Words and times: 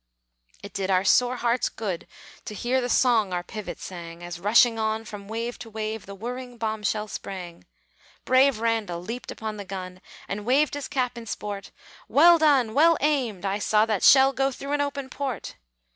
It 0.63 0.73
did 0.73 0.89
our 0.89 1.03
sore 1.03 1.35
hearts 1.35 1.69
good 1.69 2.07
to 2.45 2.55
hear 2.55 2.81
The 2.81 2.89
song 2.89 3.31
our 3.33 3.43
pivot 3.43 3.79
sang, 3.79 4.23
As 4.23 4.39
rushing 4.39 4.79
on, 4.79 5.05
from 5.05 5.27
wave 5.27 5.59
to 5.59 5.69
wave, 5.69 6.07
The 6.07 6.15
whirring 6.15 6.57
bomb 6.57 6.81
shell 6.81 7.07
sprang. 7.07 7.67
Brave 8.25 8.59
Randall 8.59 9.03
leaped 9.03 9.29
upon 9.29 9.57
the 9.57 9.63
gun, 9.63 10.01
And 10.27 10.43
waved 10.43 10.73
his 10.73 10.87
cap 10.87 11.19
in 11.19 11.27
sport; 11.27 11.69
"Well 12.07 12.39
done! 12.39 12.73
well 12.73 12.97
aimed! 12.99 13.45
I 13.45 13.59
saw 13.59 13.85
that 13.85 14.01
shell 14.01 14.33
Go 14.33 14.49
through 14.49 14.71
an 14.73 14.81
open 14.81 15.07
port." 15.07 15.57